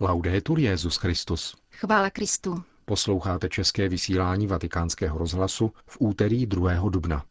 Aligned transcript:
Laudetur 0.00 0.58
Jezus 0.58 0.96
Christus. 0.96 1.56
Chvála 1.70 2.10
Kristu. 2.10 2.62
Posloucháte 2.84 3.48
české 3.48 3.88
vysílání 3.88 4.46
Vatikánského 4.46 5.18
rozhlasu 5.18 5.72
v 5.86 5.96
úterý 6.00 6.46
2. 6.46 6.88
dubna. 6.88 7.24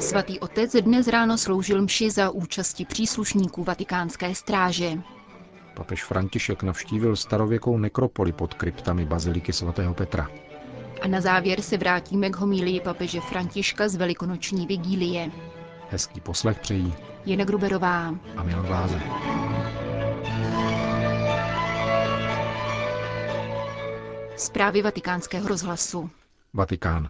Svatý 0.00 0.40
otec 0.40 0.76
dnes 0.80 1.08
ráno 1.08 1.38
sloužil 1.38 1.82
mši 1.82 2.10
za 2.10 2.30
účasti 2.30 2.84
příslušníků 2.84 3.64
vatikánské 3.64 4.34
stráže. 4.34 4.98
Papež 5.74 6.04
František 6.04 6.62
navštívil 6.62 7.16
starověkou 7.16 7.78
nekropoli 7.78 8.32
pod 8.32 8.54
kryptami 8.54 9.06
baziliky 9.06 9.52
svatého 9.52 9.94
Petra. 9.94 10.28
A 11.02 11.08
na 11.08 11.20
závěr 11.20 11.62
se 11.62 11.76
vrátíme 11.76 12.30
k 12.30 12.36
homílii 12.36 12.80
papeže 12.80 13.20
Františka 13.20 13.88
z 13.88 13.96
velikonoční 13.96 14.66
vigílie. 14.66 15.30
Hezký 15.92 16.20
poslech 16.20 16.58
přejí 16.58 16.94
Jena 17.24 17.44
Gruberová 17.44 18.14
a 18.36 18.42
Milan 18.42 18.66
Glázer. 18.66 19.02
Zprávy 24.36 24.82
vatikánského 24.82 25.48
rozhlasu. 25.48 26.10
Vatikán. 26.52 27.08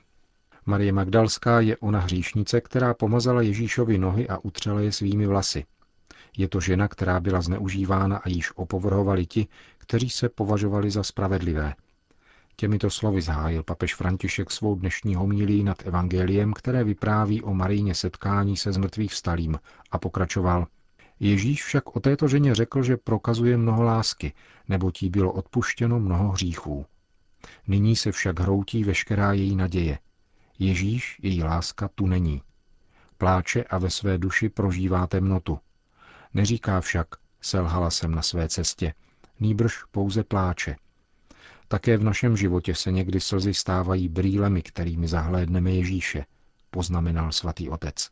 Marie 0.67 0.93
Magdalská 0.93 1.61
je 1.61 1.77
ona 1.77 2.01
hříšnice, 2.01 2.61
která 2.61 2.95
pomazala 2.95 3.43
Ježíšovi 3.43 3.99
nohy 3.99 4.29
a 4.29 4.39
utřela 4.39 4.81
je 4.81 4.93
svými 4.93 5.27
vlasy. 5.27 5.65
Je 6.37 6.49
to 6.49 6.61
žena, 6.61 6.89
která 6.89 7.21
byla 7.21 7.41
zneužívána 7.41 8.17
a 8.17 8.29
již 8.29 8.53
opovrhovali 8.57 9.27
ti, 9.27 9.47
kteří 9.79 10.11
se 10.11 10.29
považovali 10.29 10.91
za 10.91 11.03
spravedlivé. 11.03 11.75
Těmito 12.57 12.91
slovy 12.91 13.23
zahájil 13.23 13.63
papež 13.63 13.95
František 13.95 14.51
svou 14.51 14.75
dnešní 14.75 15.15
homílí 15.15 15.65
nad 15.65 15.87
evangeliem, 15.87 16.53
které 16.53 16.85
vypráví 16.85 17.43
o 17.43 17.55
Marijně 17.55 17.95
setkání 17.95 18.57
se 18.57 18.73
zmrtvých 18.73 19.13
vstalým 19.13 19.59
a 19.91 19.99
pokračoval. 19.99 20.67
Ježíš 21.21 21.65
však 21.65 21.97
o 21.97 22.01
této 22.01 22.29
ženě 22.29 22.55
řekl, 22.55 22.83
že 22.83 22.97
prokazuje 22.97 23.57
mnoho 23.57 23.83
lásky, 23.83 24.33
nebo 24.69 24.93
jí 25.01 25.11
bylo 25.11 25.33
odpuštěno 25.33 26.01
mnoho 26.01 26.29
hříchů. 26.29 26.87
Nyní 27.67 27.97
se 27.97 28.13
však 28.13 28.41
hroutí 28.41 28.85
veškerá 28.85 29.33
její 29.33 29.57
naděje. 29.57 29.99
Ježíš, 30.59 31.19
její 31.23 31.43
láska, 31.43 31.89
tu 31.95 32.07
není. 32.07 32.43
Pláče 33.19 33.65
a 33.65 33.79
ve 33.79 33.91
své 33.91 34.19
duši 34.19 34.49
prožívá 34.49 35.07
temnotu. 35.07 35.59
Neříká 36.35 36.81
však, 36.81 37.07
selhala 37.41 37.91
jsem 37.91 38.15
na 38.15 38.23
své 38.23 38.49
cestě, 38.49 38.95
nýbrž 39.41 39.85
pouze 39.91 40.25
pláče. 40.25 40.77
Také 41.73 41.97
v 41.97 42.05
našem 42.05 42.37
životě 42.37 42.75
se 42.75 42.93
někdy 42.93 43.21
slzy 43.21 43.55
stávají 43.55 44.09
brýlemi, 44.09 44.63
kterými 44.63 45.09
zahlédneme 45.09 45.71
Ježíše, 45.71 46.25
poznamenal 46.71 47.33
svatý 47.33 47.69
otec. 47.69 48.11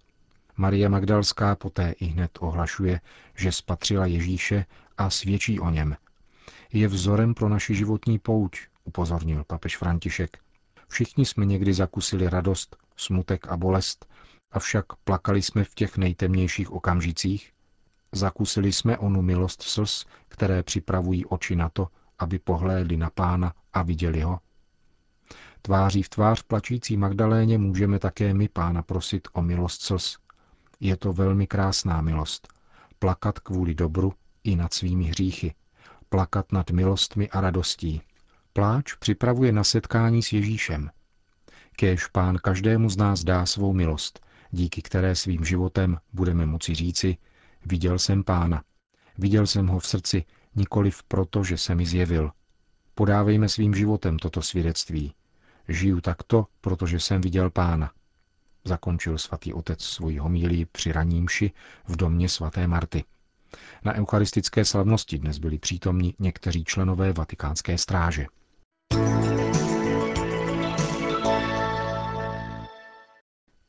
Maria 0.57 0.89
Magdalská 0.89 1.57
poté 1.57 1.93
i 2.01 2.05
hned 2.05 2.31
ohlašuje, 2.41 3.01
že 3.37 3.53
spatřila 3.53 4.07
Ježíše 4.07 4.65
a 4.99 5.11
svědčí 5.11 5.61
o 5.61 5.71
něm. 5.71 5.97
Je 6.73 6.89
vzorem 6.89 7.35
pro 7.35 7.49
naši 7.49 7.75
životní 7.75 8.19
pouť, 8.19 8.61
upozornil 8.85 9.45
papež 9.45 9.77
František. 9.77 10.39
Všichni 10.89 11.27
jsme 11.27 11.47
někdy 11.47 11.73
zakusili 11.73 12.29
radost, 12.29 12.77
smutek 12.97 13.49
a 13.49 13.57
bolest, 13.57 14.07
avšak 14.53 14.85
plakali 15.05 15.43
jsme 15.43 15.65
v 15.65 15.75
těch 15.75 15.97
nejtemnějších 15.97 16.73
okamžicích. 16.73 17.53
Zakusili 18.13 18.73
jsme 18.73 18.99
onu 18.99 19.23
milost 19.23 19.63
slz, 19.63 20.05
které 20.29 20.63
připravují 20.63 21.27
oči 21.27 21.57
na 21.57 21.69
to, 21.69 21.89
aby 22.21 22.39
pohlédli 22.39 22.97
na 22.97 23.11
pána 23.11 23.55
a 23.73 23.83
viděli 23.83 24.21
ho. 24.21 24.41
Tváří 25.63 26.03
v 26.03 26.09
tvář 26.09 26.43
plačící 26.43 26.97
Magdaléně 26.97 27.59
můžeme 27.59 27.99
také 27.99 28.35
my 28.35 28.49
pána 28.49 28.83
prosit 28.83 29.29
o 29.33 29.43
milost 29.43 29.83
slz. 29.83 30.19
Je 30.81 30.97
to 30.97 31.13
velmi 31.13 31.47
krásná 31.47 32.01
milost. 32.01 32.49
Plakat 32.99 33.39
kvůli 33.39 33.75
dobru 33.75 34.13
i 34.45 34.57
nad 34.57 34.75
svými 34.75 35.05
hříchy. 35.05 35.55
Plakat 36.09 36.53
nad 36.53 36.71
milostmi 36.71 37.31
a 37.31 37.41
radostí. 37.41 38.03
Pláč 38.53 38.95
připravuje 38.95 39.53
na 39.53 39.65
setkání 39.65 40.23
s 40.23 40.33
Ježíšem. 40.33 40.91
Kéž 41.77 42.07
pán 42.07 42.37
každému 42.37 42.91
z 42.91 42.97
nás 42.97 43.25
dá 43.25 43.47
svou 43.47 43.73
milost, 43.73 44.27
díky 44.51 44.83
které 44.83 45.15
svým 45.15 45.45
životem 45.45 45.99
budeme 46.13 46.47
moci 46.47 46.75
říci, 46.75 47.17
viděl 47.67 47.99
jsem 47.99 48.25
pána. 48.25 48.63
Viděl 49.19 49.47
jsem 49.47 49.67
ho 49.67 49.79
v 49.79 49.87
srdci, 49.87 50.25
nikoliv 50.55 51.03
proto, 51.03 51.45
že 51.45 51.59
se 51.59 51.75
mi 51.75 51.87
zjevil. 51.87 52.31
Podávejme 52.95 53.49
svým 53.49 53.75
životem 53.75 54.19
toto 54.19 54.43
svědectví. 54.43 55.15
Žiju 55.69 56.01
takto, 56.01 56.47
protože 56.61 57.01
jsem 57.01 57.21
viděl 57.21 57.51
pána. 57.51 57.93
Zakončil 58.65 59.19
svatý 59.19 59.53
otec 59.53 59.85
svoji 59.85 60.19
homílí 60.19 60.65
při 60.65 60.93
ranímši 60.93 61.53
v 61.89 61.97
domě 61.97 62.29
svaté 62.29 62.67
Marty. 62.67 63.05
Na 63.85 63.95
eucharistické 63.95 64.65
slavnosti 64.65 65.19
dnes 65.19 65.39
byli 65.39 65.59
přítomni 65.59 66.15
někteří 66.19 66.65
členové 66.65 67.13
vatikánské 67.13 67.79
stráže. 67.79 68.27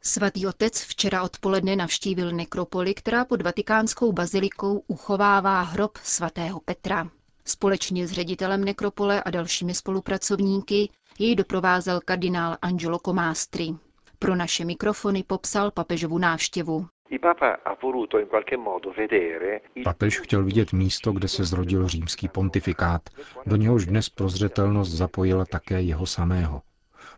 Svatý 0.04 0.48
otec 0.48 0.82
včera 0.82 1.24
odpoledne 1.24 1.76
navštívil 1.76 2.32
nekropoli, 2.32 2.94
která 2.94 3.26
pod 3.26 3.42
vatikánskou 3.42 4.12
bazilikou 4.12 4.84
uchovává 4.88 5.62
hrob 5.62 5.98
svatého 5.98 6.60
Petra. 6.66 7.10
Společně 7.46 8.08
s 8.08 8.12
ředitelem 8.12 8.64
nekropole 8.64 9.24
a 9.24 9.30
dalšími 9.30 9.74
spolupracovníky 9.74 10.90
jej 11.20 11.36
doprovázel 11.36 12.00
kardinál 12.06 12.58
Angelo 12.62 13.00
Comastri. 13.00 13.70
Pro 14.20 14.36
naše 14.36 14.66
mikrofony 14.66 15.24
popsal 15.24 15.72
papežovu 15.72 16.18
návštěvu. 16.18 16.88
Papež 19.84 20.20
chtěl 20.20 20.44
vidět 20.44 20.74
místo, 20.74 21.12
kde 21.12 21.28
se 21.28 21.44
zrodil 21.46 21.88
římský 21.88 22.28
pontifikát, 22.28 23.02
do 23.46 23.56
něhož 23.56 23.86
dnes 23.86 24.10
prozřetelnost 24.10 24.92
zapojila 24.92 25.46
také 25.46 25.82
jeho 25.82 26.06
samého. 26.06 26.62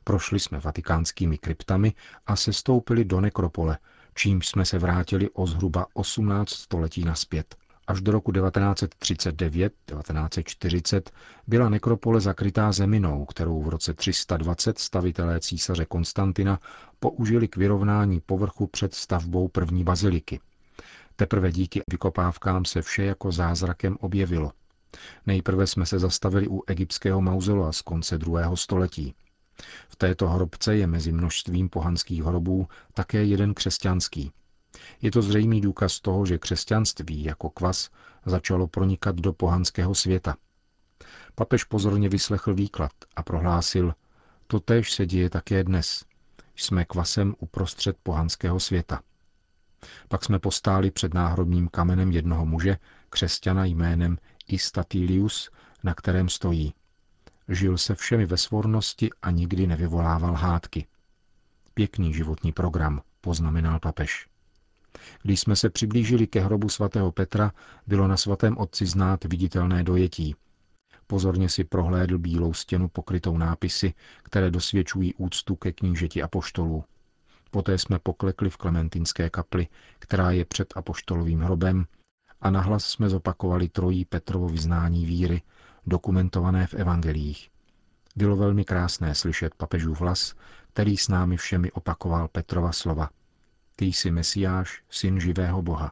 Prošli 0.04 0.40
jsme 0.40 0.60
vatikánskými 0.60 1.38
kryptami 1.38 1.94
a 2.26 2.36
sestoupili 2.36 3.06
do 3.06 3.22
nekropole, 3.22 3.78
čímž 4.16 4.48
jsme 4.48 4.66
se 4.66 4.80
vrátili 4.80 5.30
o 5.30 5.48
zhruba 5.48 5.86
18 5.94 6.50
století 6.50 7.04
naspět. 7.04 7.56
Až 7.88 8.02
do 8.02 8.12
roku 8.12 8.32
1939-1940 8.32 11.02
byla 11.48 11.70
nekropole 11.70 12.22
zakrytá 12.22 12.72
zeminou, 12.72 13.26
kterou 13.26 13.62
v 13.62 13.70
roce 13.70 13.94
320 13.94 14.80
stavitelé 14.80 15.40
císaře 15.40 15.86
Konstantina 15.86 16.60
použili 17.00 17.48
k 17.48 17.58
vyrovnání 17.58 18.20
povrchu 18.20 18.68
před 18.68 18.94
stavbou 18.94 19.48
první 19.48 19.84
baziliky. 19.84 20.40
Teprve 21.16 21.52
díky 21.52 21.82
vykopávkám 21.92 22.66
se 22.66 22.82
vše 22.82 23.04
jako 23.04 23.32
zázrakem 23.32 23.98
objevilo. 24.00 24.52
Nejprve 25.26 25.68
jsme 25.68 25.86
se 25.86 26.00
zastavili 26.00 26.48
u 26.48 26.64
egyptského 26.68 27.22
mauzola 27.22 27.72
z 27.72 27.82
konce 27.82 28.18
druhého 28.18 28.58
století. 28.58 29.16
V 29.90 29.96
této 29.96 30.30
hrobce 30.30 30.76
je 30.76 30.88
mezi 30.88 31.12
množstvím 31.12 31.70
pohanských 31.70 32.24
hrobů 32.24 32.68
také 32.94 33.24
jeden 33.24 33.54
křesťanský. 33.54 34.32
Je 35.02 35.12
to 35.12 35.22
zřejmý 35.22 35.62
důkaz 35.62 36.00
toho, 36.00 36.26
že 36.26 36.38
křesťanství 36.38 37.24
jako 37.24 37.50
kvas 37.50 37.90
začalo 38.26 38.68
pronikat 38.68 39.16
do 39.16 39.34
pohanského 39.34 39.96
světa. 39.96 40.36
Papež 41.36 41.64
pozorně 41.64 42.10
vyslechl 42.10 42.54
výklad 42.54 42.92
a 43.16 43.24
prohlásil, 43.24 43.94
totéž 44.48 44.92
se 44.94 45.06
děje 45.06 45.30
také 45.30 45.64
dnes. 45.64 46.06
Jsme 46.56 46.86
kvasem 46.86 47.36
uprostřed 47.40 47.98
pohanského 48.04 48.60
světa. 48.60 49.02
Pak 50.08 50.24
jsme 50.24 50.40
postáli 50.40 50.92
před 50.92 51.14
náhrobním 51.14 51.68
kamenem 51.68 52.12
jednoho 52.12 52.46
muže, 52.46 52.78
křesťana 53.10 53.66
jménem 53.66 54.18
Istatilius, 54.48 55.50
na 55.84 55.94
kterém 55.94 56.30
stojí. 56.30 56.74
Žil 57.50 57.78
se 57.78 57.96
všemi 57.96 58.26
ve 58.26 58.38
svornosti 58.38 59.10
a 59.22 59.32
nikdy 59.32 59.68
nevyvolával 59.68 60.34
hádky. 60.34 60.88
Pěkný 61.74 62.14
životní 62.14 62.52
program, 62.52 63.02
poznamenal 63.22 63.80
papež. 63.80 64.28
Když 65.24 65.40
jsme 65.40 65.56
se 65.56 65.70
přiblížili 65.70 66.28
ke 66.28 66.40
hrobu 66.40 66.70
svatého 66.70 67.12
Petra, 67.12 67.52
bylo 67.88 68.08
na 68.08 68.18
svatém 68.18 68.58
otci 68.58 68.86
znát 68.86 69.24
viditelné 69.24 69.84
dojetí. 69.84 70.36
Pozorně 71.08 71.50
si 71.50 71.64
prohlédl 71.64 72.18
bílou 72.18 72.54
stěnu 72.54 72.88
pokrytou 72.88 73.38
nápisy, 73.38 73.94
které 74.24 74.52
dosvědčují 74.52 75.14
úctu 75.14 75.56
ke 75.56 75.72
knížeti 75.72 76.24
apoštolů. 76.24 76.84
Poté 77.52 77.78
jsme 77.78 78.00
poklekli 78.00 78.50
v 78.50 78.58
Klementinské 78.58 79.30
kapli, 79.30 79.68
která 80.00 80.32
je 80.32 80.46
před 80.46 80.74
apoštolovým 80.76 81.42
hrobem, 81.42 81.86
a 82.42 82.50
nahlas 82.50 82.86
jsme 82.86 83.10
zopakovali 83.10 83.70
trojí 83.70 84.06
Petrovo 84.06 84.50
vyznání 84.50 85.06
víry, 85.06 85.42
dokumentované 85.86 86.68
v 86.68 86.74
evangelích. 86.74 87.50
Bylo 88.16 88.36
velmi 88.36 88.66
krásné 88.66 89.16
slyšet 89.16 89.56
papežův 89.56 90.02
hlas, 90.02 90.34
který 90.74 90.98
s 90.98 91.08
námi 91.08 91.38
všemi 91.38 91.72
opakoval 91.72 92.28
Petrova 92.28 92.72
slova. 92.72 93.10
Ty 93.76 93.86
jsi 93.86 94.12
Mesiáš, 94.12 94.84
syn 94.90 95.20
živého 95.20 95.62
Boha. 95.62 95.92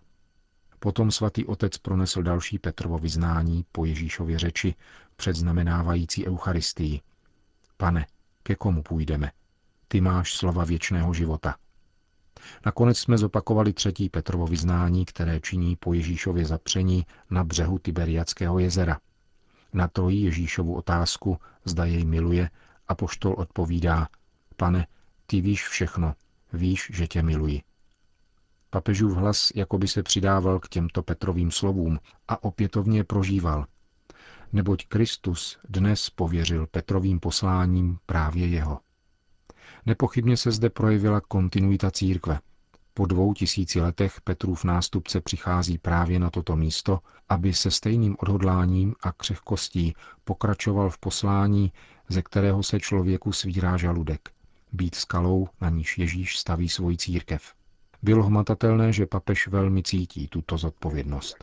Potom 0.80 1.12
svatý 1.12 1.46
otec 1.46 1.78
pronesl 1.78 2.24
další 2.24 2.60
Petrovo 2.60 2.98
vyznání 2.98 3.66
po 3.72 3.86
Ježíšově 3.86 4.40
řeči, 4.40 4.76
předznamenávající 5.16 6.28
Eucharistii. 6.28 7.02
Pane, 7.78 8.08
ke 8.44 8.56
komu 8.56 8.84
půjdeme? 8.84 9.32
Ty 9.88 10.02
máš 10.02 10.34
slova 10.34 10.66
věčného 10.66 11.14
života. 11.14 11.56
Nakonec 12.66 12.98
jsme 12.98 13.18
zopakovali 13.18 13.74
třetí 13.74 14.10
Petrovo 14.10 14.48
vyznání, 14.48 15.06
které 15.06 15.40
činí 15.40 15.76
po 15.76 15.94
Ježíšově 15.94 16.46
zapření 16.46 17.06
na 17.30 17.44
břehu 17.44 17.80
Tiberiackého 17.80 18.60
jezera. 18.60 19.00
Na 19.74 19.88
to 19.88 20.10
Ježíšovu 20.10 20.76
otázku, 20.76 21.38
zda 21.66 21.86
jej 21.86 22.06
miluje, 22.06 22.50
a 22.88 22.96
poštol 22.96 23.34
odpovídá, 23.38 24.08
pane, 24.58 24.88
ty 25.26 25.42
víš 25.42 25.68
všechno, 25.68 26.14
víš, 26.54 26.92
že 26.94 27.08
tě 27.08 27.22
miluji. 27.24 27.62
Papežův 28.70 29.14
hlas 29.14 29.52
jako 29.56 29.78
by 29.78 29.88
se 29.88 30.04
přidával 30.04 30.60
k 30.60 30.70
těmto 30.70 31.04
Petrovým 31.04 31.52
slovům 31.52 32.00
a 32.28 32.44
opětovně 32.44 33.04
prožíval. 33.04 33.66
Neboť 34.54 34.88
Kristus 34.88 35.60
dnes 35.70 36.10
pověřil 36.10 36.68
Petrovým 36.68 37.20
posláním 37.20 38.00
právě 38.06 38.48
jeho. 38.48 38.80
Nepochybně 39.86 40.38
se 40.38 40.52
zde 40.52 40.70
projevila 40.70 41.22
kontinuita 41.22 41.92
církve. 41.92 42.40
Po 42.94 43.06
dvou 43.06 43.34
tisíci 43.34 43.82
letech 43.82 44.22
Petrův 44.22 44.64
nástupce 44.64 45.22
přichází 45.22 45.78
právě 45.78 46.20
na 46.20 46.30
toto 46.30 46.56
místo, 46.56 47.00
aby 47.30 47.54
se 47.54 47.72
stejným 47.72 48.16
odhodláním 48.20 48.96
a 49.02 49.12
křehkostí 49.12 49.94
pokračoval 50.24 50.90
v 50.90 50.98
poslání, 50.98 51.72
ze 52.10 52.22
kterého 52.22 52.64
se 52.64 52.80
člověku 52.80 53.32
svírá 53.32 53.78
žaludek. 53.78 54.30
Být 54.72 54.96
skalou, 54.96 55.48
na 55.62 55.70
níž 55.70 55.98
Ježíš 55.98 56.38
staví 56.40 56.70
svoji 56.70 56.98
církev. 56.98 57.54
Bylo 58.02 58.24
hmatatelné, 58.24 58.94
že 58.94 59.06
papež 59.06 59.48
velmi 59.48 59.84
cítí 59.84 60.28
tuto 60.28 60.58
zodpovědnost. 60.58 61.36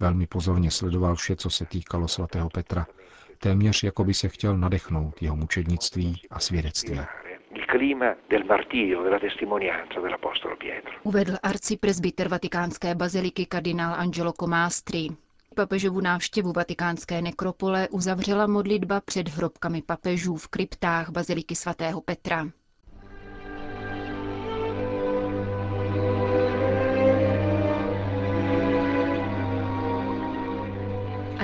Velmi 0.00 0.26
pozorně 0.26 0.70
sledoval 0.70 1.14
vše, 1.14 1.36
co 1.36 1.50
se 1.50 1.66
týkalo 1.66 2.08
svatého 2.08 2.50
Petra, 2.50 2.86
téměř 3.38 3.82
jako 3.82 4.04
by 4.04 4.14
se 4.14 4.28
chtěl 4.28 4.56
nadechnout 4.56 5.22
jeho 5.22 5.36
mučednictví 5.36 6.22
a 6.30 6.40
svědectví. 6.40 7.00
Uvedl 11.02 11.36
arcipresbyter 11.42 12.28
vatikánské 12.28 12.94
baziliky 12.94 13.46
kardinál 13.46 13.94
Angelo 13.94 14.32
Comastri. 14.32 15.08
Papežovu 15.54 16.00
návštěvu 16.00 16.52
vatikánské 16.52 17.22
nekropole 17.22 17.88
uzavřela 17.88 18.46
modlitba 18.46 19.00
před 19.00 19.28
hrobkami 19.28 19.82
papežů 19.82 20.36
v 20.36 20.48
kryptách 20.48 21.10
baziliky 21.10 21.54
svatého 21.56 22.00
Petra. 22.00 22.46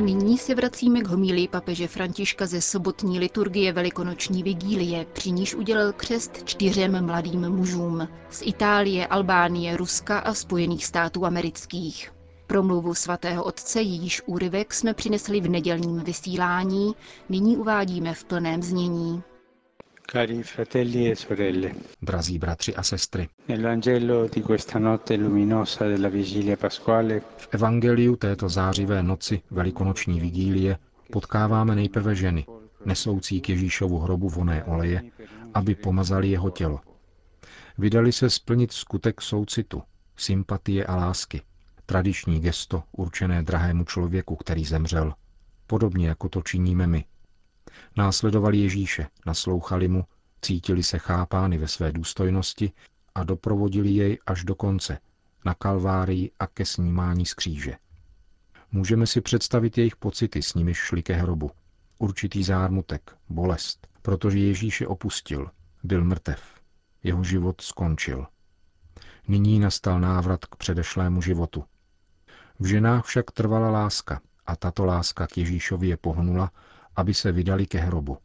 Nyní 0.05 0.39
se 0.39 0.55
vracíme 0.55 1.01
k 1.01 1.09
homílii 1.09 1.49
papeže 1.49 1.89
Františka 1.89 2.47
ze 2.47 2.61
sobotní 2.61 3.19
liturgie 3.19 3.73
Velikonoční 3.73 4.43
vigílie, 4.43 5.07
při 5.13 5.31
níž 5.31 5.55
udělal 5.55 5.93
křest 5.93 6.45
čtyřem 6.45 7.07
mladým 7.07 7.51
mužům 7.51 8.09
z 8.31 8.43
Itálie, 8.45 9.07
Albánie, 9.07 9.77
Ruska 9.77 10.19
a 10.19 10.35
Spojených 10.35 10.87
států 10.87 11.27
amerických. 11.27 12.13
Promluvu 12.47 12.95
svatého 12.95 13.45
otce, 13.45 13.83
jejíž 13.83 14.23
úryvek 14.27 14.75
jsme 14.75 14.95
přinesli 14.95 15.41
v 15.41 15.49
nedělním 15.49 16.01
vysílání, 16.01 16.95
nyní 17.29 17.57
uvádíme 17.57 18.15
v 18.15 18.25
plném 18.25 18.63
znění. 18.63 19.23
Cari 20.07 20.43
fratelli 20.43 21.11
e 21.11 21.17
sorelle. 21.17 21.75
Drazí 22.03 22.39
bratři 22.39 22.75
a 22.77 22.83
sestry. 22.83 23.29
V 27.37 27.49
evangeliu 27.51 28.17
této 28.17 28.49
zářivé 28.49 29.03
noci 29.03 29.43
velikonoční 29.51 30.21
vigílie 30.21 30.79
potkáváme 31.13 31.75
nejprve 31.75 32.15
ženy, 32.15 32.47
nesoucí 32.85 33.41
k 33.41 33.49
Ježíšovu 33.49 33.99
hrobu 33.99 34.29
voné 34.29 34.65
oleje, 34.65 35.03
aby 35.55 35.75
pomazali 35.75 36.29
jeho 36.29 36.51
tělo. 36.51 36.81
Vydali 37.79 38.13
se 38.13 38.31
splnit 38.31 38.73
skutek 38.73 39.23
soucitu, 39.23 39.83
sympatie 40.17 40.85
a 40.87 40.97
lásky, 40.97 41.43
tradiční 41.87 42.41
gesto 42.41 42.83
určené 42.93 43.43
drahému 43.43 43.85
člověku, 43.85 44.37
který 44.37 44.65
zemřel, 44.65 45.15
podobně 45.67 46.09
jako 46.09 46.29
to 46.29 46.43
činíme 46.43 46.87
my, 46.87 47.05
Následovali 47.97 48.59
Ježíše, 48.59 49.07
naslouchali 49.27 49.89
mu, 49.89 50.05
cítili 50.43 50.83
se 50.83 50.99
chápány 50.99 51.59
ve 51.59 51.69
své 51.69 51.93
důstojnosti 51.93 52.73
a 53.15 53.25
doprovodili 53.25 53.91
jej 53.91 54.19
až 54.27 54.45
do 54.45 54.55
konce, 54.55 54.99
na 55.45 55.55
kalvárii 55.55 56.31
a 56.39 56.47
ke 56.47 56.65
snímání 56.65 57.27
z 57.27 57.35
kříže. 57.35 57.75
Můžeme 58.73 59.07
si 59.07 59.21
představit 59.21 59.79
jejich 59.79 59.97
pocity, 59.97 60.43
s 60.43 60.55
nimiž 60.55 60.79
šli 60.79 61.03
ke 61.03 61.15
hrobu. 61.15 61.51
Určitý 61.99 62.45
zármutek, 62.45 63.17
bolest, 63.29 63.89
protože 64.03 64.39
Ježíše 64.39 64.87
opustil, 64.87 65.51
byl 65.83 66.05
mrtev. 66.05 66.61
Jeho 67.03 67.25
život 67.25 67.61
skončil. 67.61 68.27
Nyní 69.29 69.59
nastal 69.59 70.01
návrat 70.01 70.45
k 70.45 70.57
předešlému 70.57 71.23
životu. 71.23 71.65
V 72.59 72.67
ženách 72.67 73.05
však 73.05 73.31
trvala 73.31 73.71
láska 73.71 74.21
a 74.47 74.57
tato 74.57 74.85
láska 74.85 75.27
k 75.27 75.39
Ježíšovi 75.39 75.89
je 75.89 75.97
pohnula 75.97 76.51
aby 76.97 77.15
se 77.15 77.33
vydali 77.33 77.67
ke 77.67 77.79
hrobu. 77.79 78.19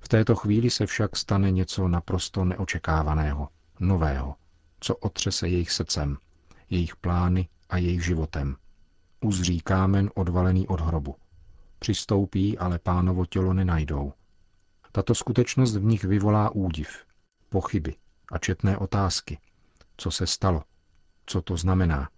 V 0.00 0.08
této 0.08 0.36
chvíli 0.36 0.70
se 0.70 0.86
však 0.86 1.16
stane 1.16 1.50
něco 1.50 1.88
naprosto 1.88 2.44
neočekávaného, 2.44 3.48
nového, 3.80 4.34
co 4.80 4.96
otřese 4.96 5.48
jejich 5.48 5.70
srdcem, 5.70 6.18
jejich 6.70 6.96
plány 6.96 7.48
a 7.70 7.76
jejich 7.76 8.04
životem. 8.04 8.56
Uzří 9.20 9.60
kámen 9.60 10.10
odvalený 10.14 10.68
od 10.68 10.80
hrobu. 10.80 11.16
Přistoupí, 11.78 12.58
ale 12.58 12.78
pánovo 12.78 13.26
tělo 13.26 13.52
nenajdou. 13.52 14.12
Tato 14.92 15.14
skutečnost 15.14 15.76
v 15.76 15.84
nich 15.84 16.04
vyvolá 16.04 16.50
údiv, 16.50 17.04
pochyby 17.48 17.96
a 18.32 18.38
četné 18.38 18.78
otázky. 18.78 19.38
Co 19.96 20.10
se 20.10 20.26
stalo? 20.26 20.64
Co 21.26 21.42
to 21.42 21.56
znamená? 21.56 22.08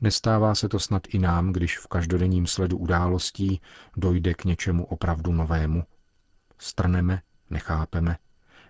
Nestává 0.00 0.54
se 0.54 0.68
to 0.68 0.78
snad 0.78 1.02
i 1.08 1.18
nám, 1.18 1.52
když 1.52 1.78
v 1.78 1.86
každodenním 1.86 2.46
sledu 2.46 2.78
událostí 2.78 3.60
dojde 3.96 4.34
k 4.34 4.44
něčemu 4.44 4.84
opravdu 4.84 5.32
novému. 5.32 5.84
Strneme, 6.58 7.22
nechápeme, 7.50 8.18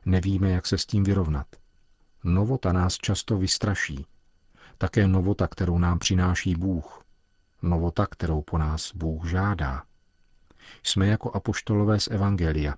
nevíme, 0.04 0.50
jak 0.50 0.66
se 0.66 0.78
s 0.78 0.86
tím 0.86 1.04
vyrovnat. 1.04 1.46
Novota 2.24 2.72
nás 2.72 2.96
často 2.96 3.38
vystraší. 3.38 4.06
Také 4.78 5.08
novota, 5.08 5.48
kterou 5.48 5.78
nám 5.78 5.98
přináší 5.98 6.54
Bůh. 6.54 7.04
Novota, 7.62 8.06
kterou 8.06 8.42
po 8.42 8.58
nás 8.58 8.92
Bůh 8.94 9.30
žádá. 9.30 9.82
Jsme 10.82 11.06
jako 11.06 11.30
apoštolové 11.30 12.00
z 12.00 12.08
Evangelia. 12.08 12.74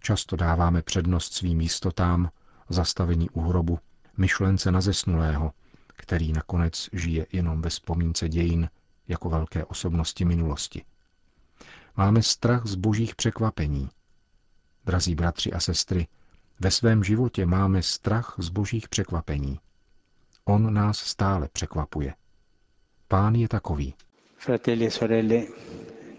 Často 0.00 0.36
dáváme 0.36 0.82
přednost 0.82 1.32
svým 1.32 1.60
jistotám, 1.60 2.30
zastavení 2.68 3.30
u 3.30 3.40
hrobu, 3.40 3.78
myšlence 4.16 4.70
na 4.70 4.80
zesnulého, 4.80 5.52
který 6.00 6.32
nakonec 6.32 6.88
žije 6.92 7.26
jenom 7.32 7.62
ve 7.62 7.70
vzpomínce 7.70 8.28
dějin 8.28 8.68
jako 9.08 9.28
velké 9.30 9.64
osobnosti 9.64 10.24
minulosti. 10.24 10.84
Máme 11.96 12.22
strach 12.22 12.66
z 12.66 12.74
božích 12.74 13.14
překvapení. 13.16 13.88
Drazí 14.84 15.14
bratři 15.14 15.52
a 15.52 15.60
sestry, 15.60 16.06
ve 16.60 16.70
svém 16.70 17.04
životě 17.04 17.46
máme 17.46 17.82
strach 17.82 18.34
z 18.38 18.48
božích 18.48 18.88
překvapení. 18.88 19.60
On 20.44 20.74
nás 20.74 20.98
stále 20.98 21.48
překvapuje. 21.52 22.14
Pán 23.08 23.34
je 23.34 23.48
takový. 23.48 23.94
Fratelli 24.36 24.86
e 24.86 24.90
sorelle, 24.90 25.42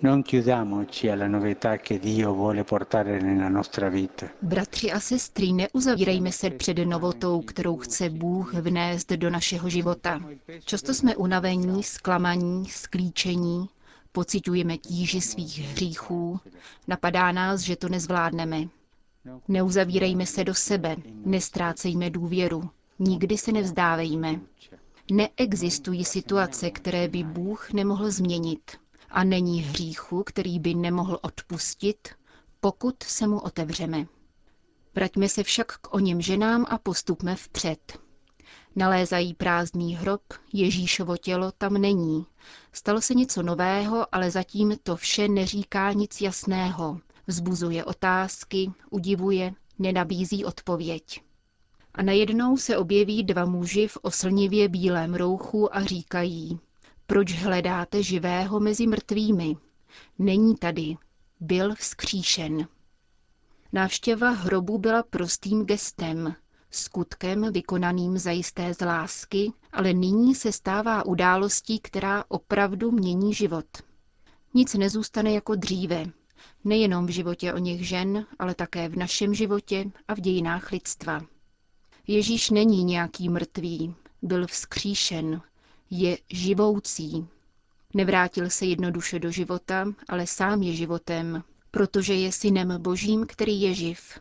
Non 0.04 0.24
chiudiamoci 0.24 1.10
alla 1.10 1.28
novità 1.28 1.78
che 1.78 2.00
Dio 2.00 2.34
vuole 2.34 2.64
portare 2.64 3.22
nella 3.22 3.50
nostra 3.50 3.88
vita. 3.90 4.32
Bratři 4.40 4.92
a 4.92 5.00
sestry, 5.00 5.52
neuzavírejme 5.52 6.32
se 6.32 6.50
před 6.50 6.78
novotou, 6.78 7.42
kterou 7.42 7.78
chce 7.78 8.10
Bůh 8.10 8.54
vnést 8.54 9.12
do 9.12 9.30
našeho 9.30 9.70
života. 9.70 10.20
Často 10.66 10.94
jsme 10.94 11.16
unavení, 11.16 11.84
zklamaní, 11.84 12.66
sklíčení, 12.70 13.70
pocitujeme 14.12 14.78
tíži 14.78 15.22
svých 15.22 15.60
hříchů, 15.60 16.40
napadá 16.88 17.32
nás, 17.32 17.60
že 17.62 17.76
to 17.76 17.90
nezvládneme. 17.90 18.68
Neuzavírejme 19.48 20.26
se 20.26 20.44
do 20.44 20.54
sebe, 20.56 20.96
nestrácejme 21.26 22.10
důvěru, 22.10 22.70
nikdy 23.00 23.38
se 23.38 23.52
nevzdávejme. 23.52 24.40
Neexistují 25.12 26.06
situace, 26.06 26.72
které 26.72 27.08
by 27.08 27.24
Bůh 27.24 27.72
nemohl 27.74 28.12
změnit 28.12 28.81
a 29.12 29.24
není 29.24 29.62
hříchu, 29.62 30.24
který 30.24 30.60
by 30.60 30.74
nemohl 30.74 31.20
odpustit, 31.22 32.08
pokud 32.60 33.04
se 33.04 33.28
mu 33.28 33.40
otevřeme. 33.40 34.08
Vraťme 34.96 35.30
se 35.30 35.44
však 35.44 35.78
k 35.78 35.94
o 35.94 36.00
něm 36.00 36.22
ženám 36.22 36.66
a 36.70 36.78
postupme 36.78 37.36
vpřed. 37.36 38.00
Nalézají 38.76 39.34
prázdný 39.34 39.96
hrob, 39.96 40.22
Ježíšovo 40.54 41.18
tělo 41.18 41.52
tam 41.52 41.74
není. 41.74 42.26
Stalo 42.72 43.02
se 43.02 43.14
něco 43.14 43.44
nového, 43.44 44.16
ale 44.16 44.32
zatím 44.32 44.78
to 44.84 44.96
vše 44.96 45.28
neříká 45.28 45.92
nic 45.92 46.22
jasného. 46.22 47.00
Vzbuzuje 47.28 47.86
otázky, 47.86 48.72
udivuje, 48.90 49.54
nenabízí 49.80 50.46
odpověď. 50.46 51.22
A 51.94 52.04
najednou 52.04 52.58
se 52.58 52.78
objeví 52.78 53.24
dva 53.24 53.46
muži 53.46 53.88
v 53.88 53.98
oslnivě 54.02 54.70
bílém 54.70 55.16
rouchu 55.16 55.76
a 55.76 55.84
říkají, 55.84 56.60
proč 57.12 57.34
hledáte 57.34 58.04
živého 58.04 58.60
mezi 58.60 58.88
mrtvými? 58.88 59.58
Není 60.20 60.56
tady. 60.56 60.96
Byl 61.40 61.76
vzkříšen. 61.76 62.68
Návštěva 63.74 64.30
hrobu 64.30 64.78
byla 64.78 65.04
prostým 65.04 65.66
gestem. 65.66 66.36
skutkem 66.70 67.52
vykonaným 67.54 68.18
zajisté 68.18 68.74
z 68.74 68.86
lásky, 68.86 69.52
ale 69.72 69.94
nyní 69.94 70.36
se 70.36 70.52
stává 70.52 71.06
událostí, 71.06 71.80
která 71.80 72.24
opravdu 72.28 72.92
mění 72.92 73.34
život. 73.34 73.66
Nic 74.54 74.74
nezůstane 74.74 75.32
jako 75.32 75.56
dříve, 75.56 76.06
nejenom 76.64 77.06
v 77.06 77.10
životě 77.10 77.54
o 77.54 77.58
něch 77.58 77.88
žen, 77.88 78.26
ale 78.40 78.56
také 78.56 78.90
v 78.90 78.96
našem 78.96 79.34
životě 79.34 79.92
a 80.08 80.14
v 80.14 80.20
dějinách 80.20 80.72
lidstva. 80.72 81.22
Ježíš 82.08 82.50
není 82.50 82.84
nějaký 82.84 83.30
mrtvý, 83.30 83.96
byl 84.22 84.48
vzkříšen, 84.48 85.42
je 85.92 86.18
živoucí. 86.30 87.28
Nevrátil 87.94 88.50
se 88.50 88.66
jednoduše 88.66 89.20
do 89.20 89.32
života, 89.32 89.86
ale 90.10 90.28
sám 90.28 90.62
je 90.62 90.76
životem, 90.76 91.44
protože 91.72 92.14
je 92.14 92.32
synem 92.32 92.82
božím, 92.82 93.26
který 93.28 93.62
je 93.62 93.74
živ. 93.74 94.20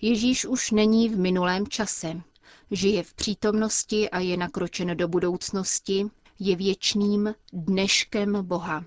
Ježíš 0.00 0.46
už 0.46 0.70
není 0.70 1.08
v 1.08 1.18
minulém 1.18 1.66
čase. 1.66 2.22
Žije 2.70 3.02
v 3.02 3.14
přítomnosti 3.14 4.10
a 4.10 4.18
je 4.18 4.36
nakročen 4.36 4.96
do 4.96 5.08
budoucnosti, 5.08 6.06
je 6.38 6.56
věčným 6.56 7.34
dneškem 7.52 8.46
Boha. 8.46 8.84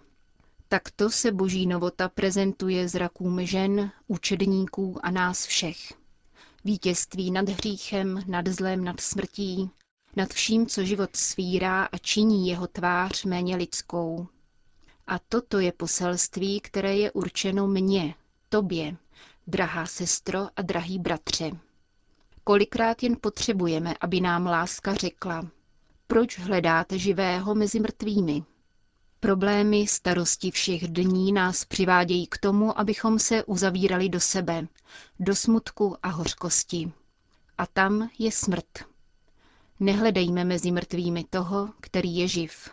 Takto 0.67 1.09
se 1.09 1.31
boží 1.31 1.67
novota 1.67 2.09
prezentuje 2.09 2.89
zrakům 2.89 3.45
žen, 3.45 3.91
učedníků 4.07 5.05
a 5.05 5.11
nás 5.11 5.45
všech. 5.45 5.93
Vítězství 6.65 7.31
nad 7.31 7.49
hříchem, 7.49 8.23
nad 8.27 8.47
zlem, 8.47 8.83
nad 8.83 8.99
smrtí, 8.99 9.69
nad 10.15 10.33
vším, 10.33 10.67
co 10.67 10.83
život 10.83 11.15
svírá 11.15 11.83
a 11.83 11.97
činí 11.97 12.47
jeho 12.47 12.67
tvář 12.67 13.23
méně 13.25 13.55
lidskou. 13.55 14.27
A 15.07 15.19
toto 15.19 15.59
je 15.59 15.71
poselství, 15.71 16.61
které 16.61 16.95
je 16.95 17.11
určeno 17.11 17.67
mně, 17.67 18.15
tobě, 18.49 18.97
drahá 19.47 19.85
sestro 19.85 20.47
a 20.55 20.61
drahý 20.61 20.99
bratře. 20.99 21.51
Kolikrát 22.43 23.03
jen 23.03 23.17
potřebujeme, 23.21 23.93
aby 24.01 24.21
nám 24.21 24.45
láska 24.45 24.93
řekla, 24.93 25.47
proč 26.07 26.39
hledáte 26.39 26.99
živého 26.99 27.55
mezi 27.55 27.79
mrtvými? 27.79 28.43
Problémy, 29.19 29.87
starosti 29.87 30.51
všech 30.51 30.87
dní 30.87 31.31
nás 31.31 31.65
přivádějí 31.65 32.27
k 32.27 32.37
tomu, 32.37 32.79
abychom 32.79 33.19
se 33.19 33.43
uzavírali 33.43 34.09
do 34.09 34.19
sebe, 34.19 34.67
do 35.19 35.35
smutku 35.35 35.95
a 36.03 36.09
hořkosti. 36.09 36.91
A 37.57 37.65
tam 37.67 38.09
je 38.19 38.31
smrt. 38.31 38.94
Nehledejme 39.79 40.43
mezi 40.43 40.71
mrtvými 40.71 41.23
toho, 41.23 41.69
který 41.81 42.15
je 42.17 42.27
živ. 42.27 42.69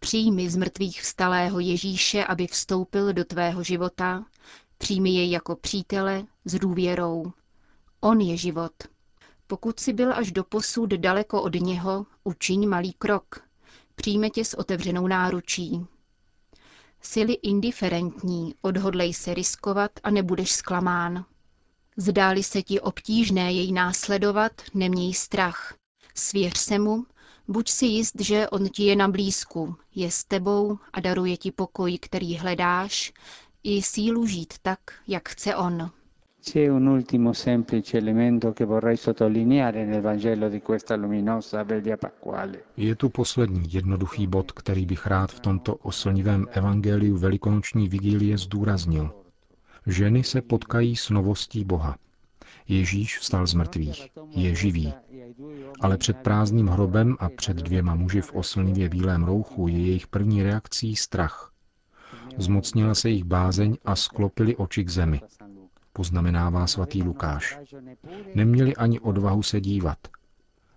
Přijmi 0.00 0.50
z 0.50 0.56
mrtvých 0.56 1.02
vstalého 1.02 1.60
Ježíše, 1.60 2.24
aby 2.24 2.46
vstoupil 2.46 3.12
do 3.12 3.24
tvého 3.24 3.62
života, 3.62 4.24
přijmi 4.78 5.10
jej 5.10 5.30
jako 5.30 5.56
přítele 5.56 6.26
s 6.44 6.54
důvěrou. 6.54 7.32
On 8.00 8.20
je 8.20 8.36
život. 8.36 8.72
Pokud 9.46 9.80
si 9.80 9.92
byl 9.92 10.12
až 10.14 10.32
do 10.32 10.44
posud 10.44 10.90
daleko 10.90 11.42
od 11.42 11.54
něho, 11.54 12.06
učiň 12.24 12.68
malý 12.68 12.92
krok. 12.92 13.40
Přijme 13.94 14.30
tě 14.30 14.44
s 14.44 14.54
otevřenou 14.54 15.06
náručí. 15.06 15.86
Sily 17.00 17.32
indiferentní, 17.32 18.54
odhodlej 18.62 19.14
se 19.14 19.34
riskovat 19.34 19.90
a 20.02 20.10
nebudeš 20.10 20.52
zklamán. 20.52 21.24
Zdáli 22.00 22.42
se 22.42 22.62
ti 22.62 22.80
obtížné 22.80 23.52
jej 23.52 23.72
následovat, 23.72 24.52
neměj 24.74 25.14
strach. 25.14 25.74
Svěř 26.14 26.58
se 26.58 26.78
mu, 26.78 27.04
buď 27.48 27.68
si 27.68 27.86
jist, 27.86 28.20
že 28.20 28.48
on 28.48 28.68
ti 28.68 28.84
je 28.84 28.96
na 28.96 29.08
blízku, 29.08 29.76
je 29.94 30.10
s 30.10 30.24
tebou 30.24 30.78
a 30.92 31.00
daruje 31.00 31.36
ti 31.36 31.52
pokoj, 31.52 31.98
který 31.98 32.36
hledáš, 32.36 33.12
i 33.62 33.82
sílu 33.82 34.26
žít 34.26 34.54
tak, 34.62 34.78
jak 35.08 35.28
chce 35.28 35.56
on. 35.56 35.90
C'è 36.42 36.72
un 36.72 36.88
ultimo 36.88 37.34
semplice 37.34 37.98
elemento 37.98 38.52
che 38.52 38.64
vorrei 38.64 38.96
sottolineare 38.96 39.86
nel 39.86 40.00
Vangelo 40.02 40.48
di 40.48 40.60
questa 40.60 40.94
luminosa 40.96 41.62
veglia 41.62 41.96
pasquale. 41.96 42.58
Je 42.76 42.94
tu 42.96 43.08
poslední 43.08 43.72
jednoduchý 43.72 44.26
bod, 44.26 44.52
který 44.52 44.86
bych 44.86 45.06
rád 45.06 45.32
v 45.32 45.40
tomto 45.40 45.74
oslnivém 45.74 46.46
evangeliu 46.50 47.18
velikonoční 47.18 47.88
vigílie 47.88 48.38
zdůraznil. 48.38 49.19
Ženy 49.86 50.24
se 50.24 50.42
potkají 50.42 50.96
s 50.96 51.10
novostí 51.10 51.64
Boha. 51.64 51.96
Ježíš 52.68 53.18
vstal 53.18 53.46
z 53.46 53.54
mrtvých, 53.54 54.08
je 54.30 54.54
živý. 54.54 54.94
Ale 55.80 55.96
před 55.96 56.16
prázdným 56.16 56.66
hrobem 56.66 57.16
a 57.20 57.28
před 57.28 57.56
dvěma 57.56 57.94
muži 57.94 58.20
v 58.20 58.34
oslnivě 58.34 58.88
bílém 58.88 59.24
rouchu 59.24 59.68
je 59.68 59.78
jejich 59.78 60.06
první 60.06 60.42
reakcí 60.42 60.96
strach. 60.96 61.52
Zmocnila 62.36 62.94
se 62.94 63.10
jich 63.10 63.24
bázeň 63.24 63.76
a 63.84 63.96
sklopili 63.96 64.56
oči 64.56 64.84
k 64.84 64.88
zemi. 64.88 65.20
Poznamenává 65.92 66.66
svatý 66.66 67.02
Lukáš. 67.02 67.58
Neměli 68.34 68.76
ani 68.76 69.00
odvahu 69.00 69.42
se 69.42 69.60
dívat. 69.60 69.98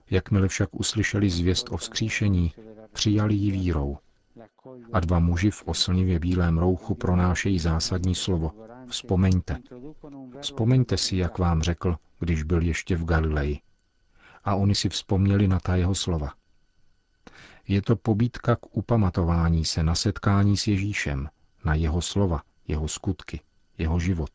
Jakmile 0.10 0.48
však 0.48 0.70
uslyšeli 0.72 1.30
zvěst 1.30 1.68
o 1.72 1.78
vzkříšení, 1.78 2.54
přijali 2.94 3.36
ji 3.36 3.52
vírou. 3.52 3.98
A 4.94 5.00
dva 5.00 5.20
muži 5.20 5.52
v 5.52 5.64
oslnivě 5.66 6.20
bílém 6.20 6.58
rouchu 6.58 6.96
pronášejí 6.96 7.60
zásadní 7.60 8.16
slovo. 8.16 8.52
Vzpomeňte. 8.88 9.58
Vzpomeňte 10.42 10.98
si, 10.98 11.18
jak 11.18 11.40
vám 11.40 11.62
řekl, 11.62 11.96
když 12.20 12.44
byl 12.44 12.62
ještě 12.62 12.96
v 12.96 13.06
Galileji. 13.06 13.60
A 14.44 14.56
oni 14.56 14.76
si 14.76 14.90
vzpomněli 14.90 15.48
na 15.48 15.60
ta 15.60 15.76
jeho 15.76 15.96
slova. 15.96 16.34
Je 17.68 17.82
to 17.82 17.96
pobídka 17.96 18.56
k 18.56 18.78
upamatování 18.78 19.66
se 19.66 19.84
na 19.84 19.96
setkání 19.96 20.58
s 20.58 20.68
Ježíšem, 20.68 21.30
na 21.66 21.76
jeho 21.76 22.02
slova, 22.02 22.42
jeho 22.68 22.88
skutky, 22.88 23.42
jeho 23.78 24.00
život. 24.00 24.30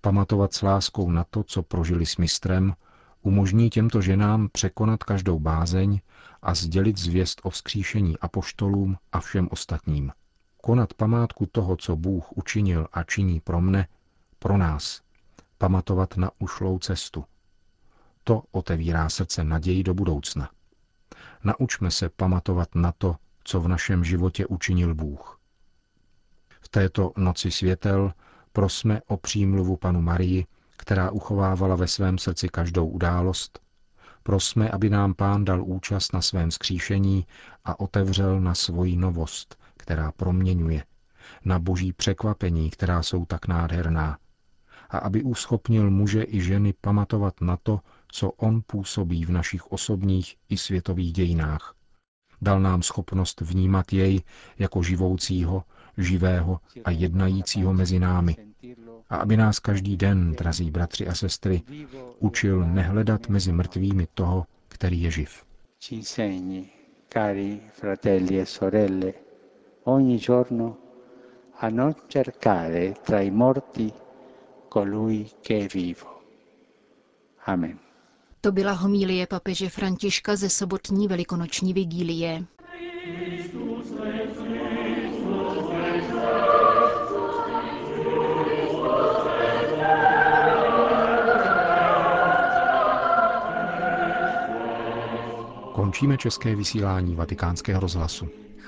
Pamatovat 0.00 0.54
s 0.54 0.62
láskou 0.62 1.10
na 1.10 1.24
to, 1.24 1.42
co 1.42 1.62
prožili 1.62 2.06
s 2.06 2.16
mistrem, 2.16 2.74
umožní 3.22 3.70
těmto 3.70 4.00
ženám 4.00 4.48
překonat 4.52 5.04
každou 5.04 5.38
bázeň 5.38 6.00
a 6.42 6.54
sdělit 6.54 6.98
zvěst 6.98 7.40
o 7.44 7.50
vzkříšení 7.50 8.18
apoštolům 8.18 8.96
a 9.12 9.20
všem 9.20 9.48
ostatním. 9.50 10.12
Konat 10.64 10.94
památku 10.94 11.46
toho, 11.46 11.76
co 11.76 11.96
Bůh 11.96 12.32
učinil 12.32 12.88
a 12.92 13.02
činí 13.02 13.40
pro 13.40 13.60
mne, 13.60 13.88
pro 14.38 14.56
nás. 14.56 15.02
Pamatovat 15.58 16.16
na 16.16 16.30
ušlou 16.38 16.78
cestu. 16.78 17.24
To 18.24 18.42
otevírá 18.50 19.08
srdce 19.08 19.44
naději 19.44 19.82
do 19.82 19.94
budoucna. 19.94 20.50
Naučme 21.44 21.90
se 21.90 22.08
pamatovat 22.08 22.74
na 22.74 22.92
to, 22.92 23.16
co 23.44 23.60
v 23.60 23.68
našem 23.68 24.04
životě 24.04 24.46
učinil 24.46 24.94
Bůh. 24.94 25.40
V 26.60 26.68
této 26.68 27.12
noci 27.16 27.50
světel 27.50 28.12
prosme 28.52 29.00
o 29.06 29.16
přímluvu 29.16 29.76
panu 29.76 30.02
Marii, 30.02 30.46
která 30.76 31.10
uchovávala 31.10 31.76
ve 31.76 31.88
svém 31.88 32.18
srdci 32.18 32.48
každou 32.48 32.86
událost. 32.88 33.60
Prosme, 34.22 34.70
aby 34.70 34.90
nám 34.90 35.14
pán 35.14 35.44
dal 35.44 35.62
účast 35.64 36.12
na 36.12 36.22
svém 36.22 36.50
skříšení 36.50 37.26
a 37.64 37.80
otevřel 37.80 38.40
na 38.40 38.54
svoji 38.54 38.96
novost, 38.96 39.61
která 39.82 40.12
proměňuje, 40.12 40.84
na 41.44 41.58
boží 41.58 41.92
překvapení, 41.92 42.70
která 42.70 43.02
jsou 43.02 43.24
tak 43.24 43.48
nádherná, 43.48 44.18
a 44.90 44.98
aby 44.98 45.22
uschopnil 45.22 45.90
muže 45.90 46.24
i 46.28 46.40
ženy 46.40 46.74
pamatovat 46.80 47.40
na 47.40 47.56
to, 47.56 47.80
co 48.08 48.30
on 48.30 48.62
působí 48.66 49.24
v 49.24 49.30
našich 49.30 49.72
osobních 49.72 50.36
i 50.48 50.56
světových 50.56 51.12
dějinách. 51.12 51.74
Dal 52.42 52.60
nám 52.60 52.82
schopnost 52.82 53.40
vnímat 53.40 53.92
jej 53.92 54.22
jako 54.58 54.82
živoucího, 54.82 55.64
živého 55.98 56.60
a 56.84 56.90
jednajícího 56.90 57.72
mezi 57.74 57.98
námi. 57.98 58.36
A 59.10 59.16
aby 59.16 59.36
nás 59.36 59.58
každý 59.58 59.96
den, 59.96 60.32
drazí 60.32 60.70
bratři 60.70 61.06
a 61.08 61.14
sestry, 61.14 61.62
učil 62.18 62.66
nehledat 62.66 63.28
mezi 63.28 63.52
mrtvými 63.52 64.06
toho, 64.14 64.46
který 64.68 65.02
je 65.02 65.10
živ. 65.10 65.44
Cari 67.12 67.60
fratelli 67.72 68.40
e 68.40 68.46
sorelle, 68.46 69.12
ogni 69.84 70.18
giorno 70.18 70.76
a 71.58 71.68
non 71.68 71.94
cercare 72.08 72.96
tra 73.02 73.20
i 73.20 73.30
morti 73.30 73.92
colui 74.68 75.30
che 75.40 75.58
è 75.58 75.66
vivo. 75.66 76.20
Amen. 77.44 77.78
To 78.40 78.52
byla 78.52 78.72
homílie 78.72 79.26
papeže 79.26 79.68
Františka 79.68 80.36
ze 80.36 80.48
sobotní 80.48 81.08
velikonoční 81.08 81.72
vigílie. 81.72 82.44
Končíme 95.74 96.16
české 96.18 96.56
vysílání 96.56 97.14
vatikánského 97.14 97.80
rozhlasu. 97.80 98.28